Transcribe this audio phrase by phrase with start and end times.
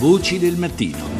[0.00, 1.19] Voci del mattino.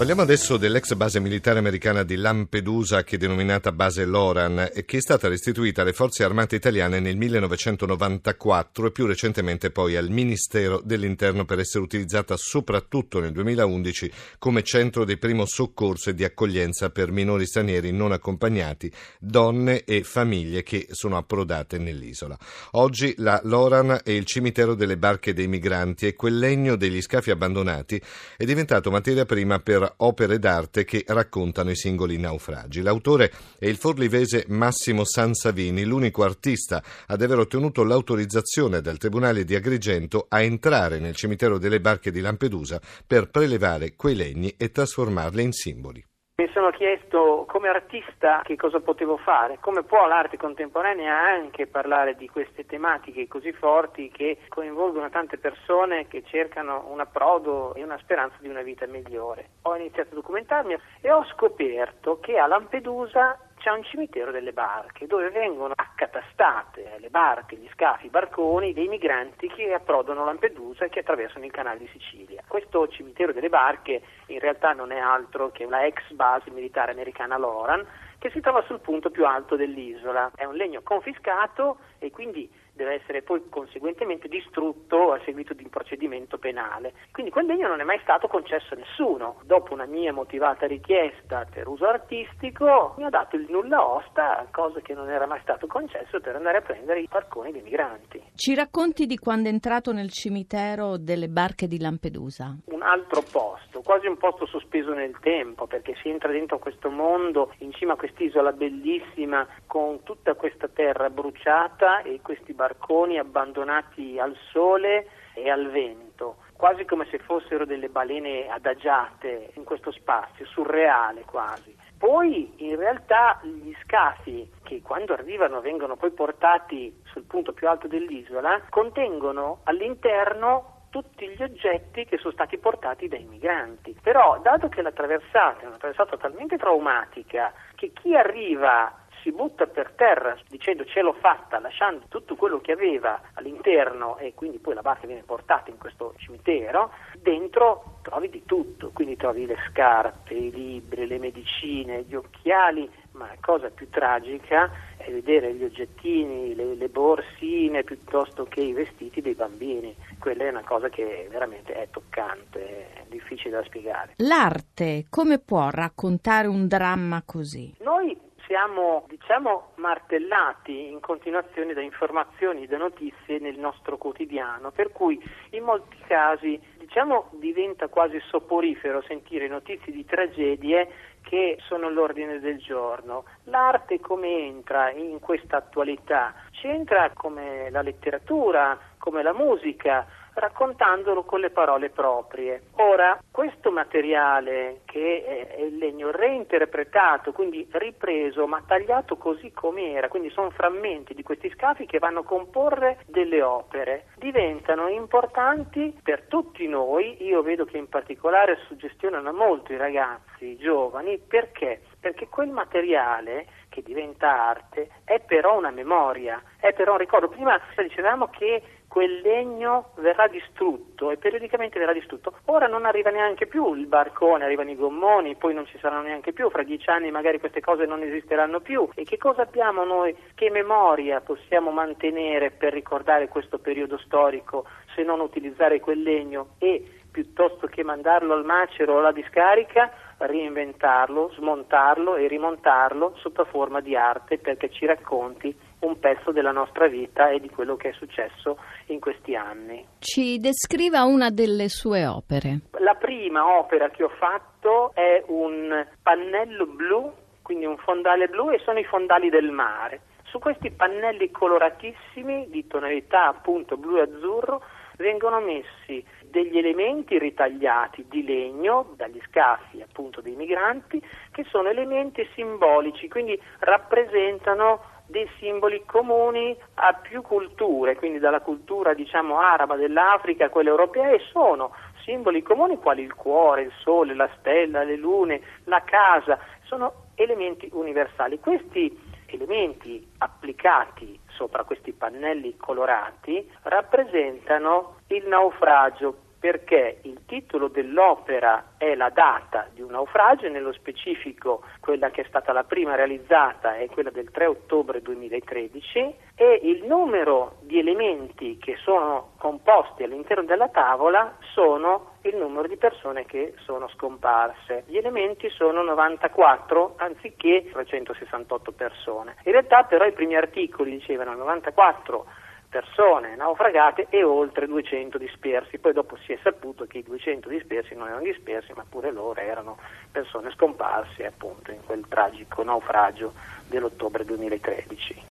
[0.00, 4.96] Parliamo adesso dell'ex base militare americana di Lampedusa, che è denominata base Loran, e che
[4.96, 10.80] è stata restituita alle forze armate italiane nel 1994 e più recentemente poi al Ministero
[10.82, 16.88] dell'Interno per essere utilizzata soprattutto nel 2011 come centro di primo soccorso e di accoglienza
[16.88, 22.38] per minori stranieri non accompagnati, donne e famiglie che sono approdate nell'isola.
[22.70, 27.30] Oggi la Loran è il cimitero delle barche dei migranti e quel legno degli scafi
[27.30, 28.00] abbandonati
[28.38, 32.82] è diventato materia prima per opere d'arte che raccontano i singoli naufragi.
[32.82, 39.54] L'autore è il forlivese Massimo Sansavini, l'unico artista ad aver ottenuto l'autorizzazione dal Tribunale di
[39.54, 45.42] Agrigento a entrare nel cimitero delle barche di Lampedusa per prelevare quei legni e trasformarli
[45.42, 46.09] in simboli.
[46.40, 52.16] Mi sono chiesto come artista che cosa potevo fare, come può l'arte contemporanea anche parlare
[52.16, 57.98] di queste tematiche così forti che coinvolgono tante persone che cercano un approdo e una
[57.98, 59.50] speranza di una vita migliore.
[59.64, 65.06] Ho iniziato a documentarmi e ho scoperto che a Lampedusa c'è un cimitero delle barche
[65.06, 70.88] dove vengono accatastate le barche, gli scafi, i barconi dei migranti che approdano Lampedusa e
[70.88, 72.42] che attraversano il canale di Sicilia.
[72.48, 77.36] Questo cimitero delle barche in realtà non è altro che la ex base militare americana
[77.36, 77.86] Loran
[78.18, 80.30] che si trova sul punto più alto dell'isola.
[80.34, 82.50] È un legno confiscato e quindi
[82.80, 86.94] deve essere poi conseguentemente distrutto a seguito di un procedimento penale.
[87.12, 89.40] Quindi quel legno non è mai stato concesso a nessuno.
[89.44, 94.80] Dopo una mia motivata richiesta per uso artistico mi ha dato il nulla osta, cosa
[94.80, 98.22] che non era mai stato concesso per andare a prendere i barconi dei migranti.
[98.34, 102.56] Ci racconti di quando è entrato nel cimitero delle barche di Lampedusa?
[102.64, 107.52] Un altro posto, quasi un posto sospeso nel tempo, perché si entra dentro questo mondo,
[107.58, 114.18] in cima a quest'isola bellissima, con tutta questa terra bruciata e questi barconi barconi abbandonati
[114.18, 120.46] al sole e al vento, quasi come se fossero delle balene adagiate in questo spazio,
[120.46, 121.76] surreale quasi.
[121.98, 127.88] Poi in realtà gli scafi che quando arrivano vengono poi portati sul punto più alto
[127.88, 133.96] dell'isola contengono all'interno tutti gli oggetti che sono stati portati dai migranti.
[134.02, 139.66] Però, dato che la traversata è una traversata talmente traumatica che chi arriva si butta
[139.66, 144.74] per terra dicendo ce l'ho fatta, lasciando tutto quello che aveva all'interno e quindi poi
[144.74, 150.34] la barca viene portata in questo cimitero, dentro trovi di tutto, quindi trovi le scarpe,
[150.34, 156.54] i libri, le medicine, gli occhiali, ma la cosa più tragica è vedere gli oggettini,
[156.54, 159.94] le, le borsine piuttosto che i vestiti dei bambini.
[160.18, 164.14] Quella è una cosa che veramente è toccante, è difficile da spiegare.
[164.16, 167.74] L'arte come può raccontare un dramma così?
[167.80, 168.16] Noi
[168.50, 175.62] siamo diciamo martellati in continuazione da informazioni, da notizie nel nostro quotidiano, per cui in
[175.62, 180.88] molti casi diciamo diventa quasi soporifero sentire notizie di tragedie
[181.22, 183.22] che sono all'ordine del giorno.
[183.44, 186.34] L'arte come entra in questa attualità?
[186.50, 192.62] Ci entra come la letteratura, come la musica, raccontandolo con le parole proprie.
[192.76, 200.08] Ora, questo materiale che è il legno reinterpretato, quindi ripreso ma tagliato così come era,
[200.08, 206.24] quindi sono frammenti di questi scafi che vanno a comporre delle opere, diventano importanti per
[206.28, 211.82] tutti noi, io vedo che in particolare suggestionano molto i ragazzi, i giovani, perché?
[212.00, 217.28] Perché quel materiale che diventa arte è però una memoria, è però un ricordo.
[217.28, 222.34] Prima dicevamo che quel legno verrà distrutto e periodicamente verrà distrutto.
[222.46, 226.32] Ora non arriva neanche più il barcone, arrivano i gommoni, poi non ci saranno neanche
[226.32, 228.88] più, fra dieci anni magari queste cose non esisteranno più.
[228.96, 235.04] E che cosa abbiamo noi, che memoria possiamo mantenere per ricordare questo periodo storico se
[235.04, 242.16] non utilizzare quel legno e piuttosto che mandarlo al macero o alla discarica, reinventarlo, smontarlo
[242.16, 247.40] e rimontarlo sotto forma di arte perché ci racconti un pezzo della nostra vita e
[247.40, 249.86] di quello che è successo in questi anni.
[249.98, 252.60] Ci descriva una delle sue opere.
[252.78, 257.12] La prima opera che ho fatto è un pannello blu,
[257.42, 260.02] quindi un fondale blu e sono i fondali del mare.
[260.24, 264.62] Su questi pannelli coloratissimi di tonalità appunto blu e azzurro
[264.96, 271.02] vengono messi degli elementi ritagliati di legno dagli scafi appunto dei migranti
[271.32, 278.94] che sono elementi simbolici, quindi rappresentano dei simboli comuni a più culture, quindi dalla cultura
[278.94, 281.74] diciamo araba dell'Africa a quella europea e sono
[282.04, 287.68] simboli comuni quali il cuore, il sole, la stella, le lune, la casa, sono elementi
[287.72, 288.38] universali.
[288.38, 298.94] Questi elementi applicati sopra questi pannelli colorati rappresentano il naufragio perché il titolo dell'opera è
[298.94, 303.86] la data di un naufragio, nello specifico quella che è stata la prima realizzata è
[303.88, 310.68] quella del 3 ottobre 2013 e il numero di elementi che sono composti all'interno della
[310.68, 314.84] tavola sono il numero di persone che sono scomparse.
[314.86, 319.36] Gli elementi sono 94 anziché 368 persone.
[319.44, 322.26] In realtà però i primi articoli dicevano 94
[322.70, 325.78] persone naufragate e oltre 200 dispersi.
[325.78, 329.40] Poi dopo si è saputo che i 200 dispersi non erano dispersi, ma pure loro
[329.40, 329.76] erano
[330.10, 333.34] persone scomparse appunto in quel tragico naufragio
[333.66, 335.28] dell'ottobre 2013.